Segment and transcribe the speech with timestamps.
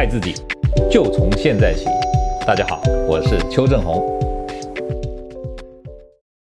[0.00, 0.34] 爱自己，
[0.90, 1.84] 就从现在起。
[2.46, 4.02] 大家好，我是邱正洪。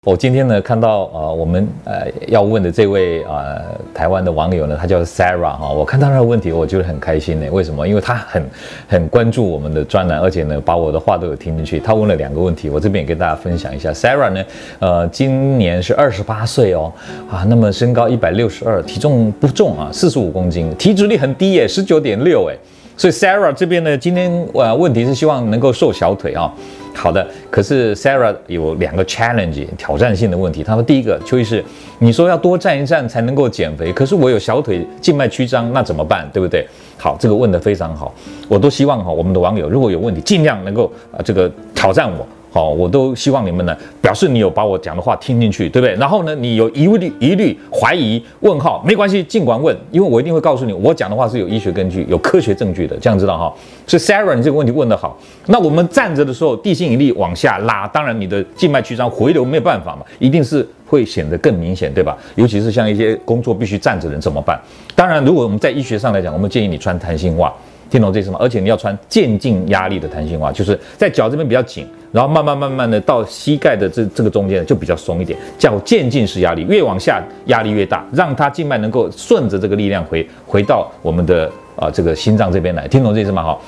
[0.07, 3.61] 我今天呢看到呃我们呃要问的这位呃
[3.93, 7.49] 台湾的网友呢，他叫 Sarah 哈，我看到他的问题，我觉得很开心呢。
[7.51, 7.85] 为什么？
[7.89, 8.45] 因为他很
[8.87, 11.81] 很关注我们的专栏，而且呢把我的话都有听进去。
[11.81, 13.93] 他问了两个问题，我这边也跟大家分享一下。
[13.93, 14.45] Sarah 呢，
[14.79, 16.93] 呃今年是二十八岁哦，
[17.29, 22.55] 啊，那么身高一百六十二，体重不重啊，四十五公斤，体脂率很低耶，十九点六哎。
[22.99, 26.53] 所以 Sarah 这边呢，今天呃问题是希望能够瘦小腿啊、
[26.93, 30.65] 好的，可是 Sarah 有两个 challenge 挑战性的问题。
[30.65, 31.65] 他说第一个，邱医师，
[32.01, 36.29] 你说要多站一站才能够减肥，可是我有小腿静脉曲张，那怎么办？
[36.33, 36.67] 对不对？
[36.97, 38.13] 好，这个问得非常好，
[38.49, 42.27] 我都希望哈，我们的网友如果有问题，尽量能够啊这个挑战我。
[42.51, 45.95] 好，我都希望你们呢，表示你有把我讲的话听进去，对不对？
[45.97, 53.55] 然后呢，你有疑虑、疑虑、怀疑、问号，没关系，尽管问，因为我一定会告诉你，我讲的话是有医学根据、有科学证据的，这样知道哈。
[53.87, 55.19] 所以 Sarah，你这个问题问得好。
[55.47, 62.17] 那我们站着的时候，地心引力往下拉，当然你的静脉曲张回流没有办法嘛，一定是会显得更明显，对吧？
[62.37, 64.59] 尤其是像一些工作必须站着的人怎么办？
[64.95, 67.53] 当然，如果我们在医学上来讲，我们建议你穿弹性袜。
[67.91, 68.37] 听懂这意思吗？
[68.39, 82.89] 而且你要穿渐进压力的弹性袜，就是在脚这边比较紧，然后慢慢慢慢的到膝盖的这这个中间就比较松一点，叫渐进式压力，越往下压力越大，让它静脉能够顺着这个力量回回到我们的啊、这个心脏这边来。
[82.89, 83.43] 听懂这意思吗？
[83.43, 83.63] 好，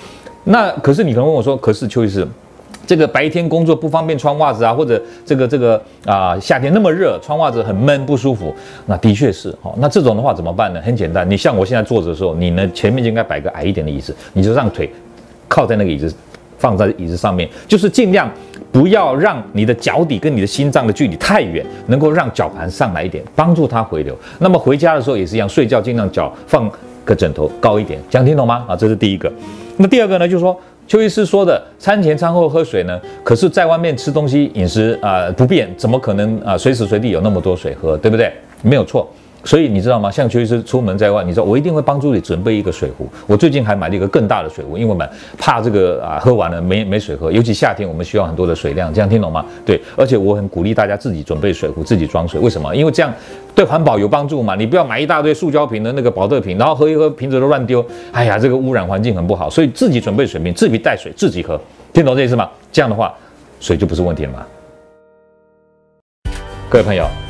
[0.45, 2.27] 那可是你可能问我说，可是邱医师。
[2.87, 8.53] 这个白天工作不方便穿袜子啊，或者这个这个啊、夏天那么热，穿袜子很闷不舒服。
[8.87, 9.73] 那的确是哦。
[9.79, 10.81] 那这种的话怎么办呢？
[10.81, 14.91] 很简单，你像我现在坐着的时候，你呢前面就应该摆个矮一点的椅子，你就让腿
[15.47, 16.13] 靠在那个椅子，
[16.61, 18.31] 放在椅子上面，就是尽量
[18.71, 24.17] 不要让你的脚底跟你的心脏的距离太远，能够让脚盘上来一点，帮助它回流。
[24.39, 26.71] 那么回家的时候也是一样，睡觉尽量脚放
[27.05, 28.65] 个枕头高一点，这样听懂吗？
[28.69, 29.33] 啊，这是第一个。
[29.79, 30.57] 那第二个呢，就是说。
[30.89, 33.01] 邱医师说的，餐前餐后喝水呢？
[33.23, 38.33] 可是在外面吃东西饮食啊、不便，怎么可能啊随时随地有那么多水喝，对不对？
[38.61, 39.09] 没有错。
[39.45, 40.11] 所以你知道吗？
[40.11, 43.09] 像邱医师出门在外，你知道我一定会帮助你准备一个水壶。
[43.27, 45.09] 我最近还买了一个更大的水壶，因为我们
[45.39, 48.93] 怕这个啊喝完了没没水喝，尤其夏天我们需要很多的水量。
[48.93, 49.45] 这样听懂吗？
[49.65, 52.39] 对，而且我很鼓励大家自己准备水壶，自己装水。
[52.41, 52.75] 为什么？
[52.77, 53.13] 因为这样
[53.55, 54.55] 对环保有帮助嘛。
[54.55, 59.49] 你不要买一大堆塑胶瓶的那个保特瓶，然后喝一喝瓶子都乱丢，哎呀，这个污染环境很不好。
[59.49, 61.59] 所以自己准备水瓶，自己带水，自己喝。
[61.93, 62.49] 听懂这意思吗？
[62.71, 63.15] 这样的话，
[63.59, 64.47] 水就不是问题了嘛。
[66.69, 67.30] 各位朋友。